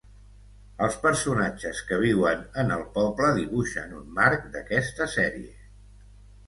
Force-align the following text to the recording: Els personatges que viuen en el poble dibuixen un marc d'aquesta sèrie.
Els 0.85 0.95
personatges 1.03 1.81
que 1.91 1.99
viuen 2.05 2.41
en 2.63 2.73
el 2.79 2.81
poble 2.99 3.31
dibuixen 3.37 3.95
un 4.01 4.09
marc 4.21 4.53
d'aquesta 4.59 5.11
sèrie. 5.21 5.55